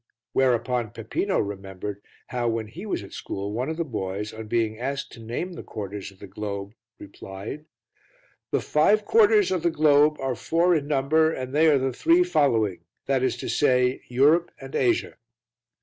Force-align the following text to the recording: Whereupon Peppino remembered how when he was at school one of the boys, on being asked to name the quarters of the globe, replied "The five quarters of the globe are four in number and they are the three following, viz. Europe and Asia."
Whereupon 0.33 0.89
Peppino 0.93 1.37
remembered 1.37 2.01
how 2.29 2.47
when 2.47 2.69
he 2.69 2.87
was 2.87 3.03
at 3.03 3.13
school 3.13 3.53
one 3.53 3.69
of 3.69 3.77
the 3.77 3.83
boys, 3.85 4.33
on 4.33 4.47
being 4.47 4.79
asked 4.79 5.11
to 5.11 5.19
name 5.19 5.53
the 5.53 5.61
quarters 5.61 6.09
of 6.09 6.17
the 6.17 6.25
globe, 6.25 6.73
replied 6.97 7.65
"The 8.49 8.61
five 8.61 9.05
quarters 9.05 9.51
of 9.51 9.61
the 9.61 9.69
globe 9.69 10.17
are 10.19 10.33
four 10.33 10.73
in 10.73 10.87
number 10.87 11.31
and 11.31 11.53
they 11.53 11.67
are 11.67 11.77
the 11.77 11.93
three 11.93 12.23
following, 12.23 12.79
viz. 13.05 13.61
Europe 14.09 14.49
and 14.59 14.73
Asia." 14.73 15.17